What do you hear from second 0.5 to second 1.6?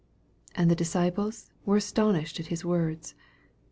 24 And the disciples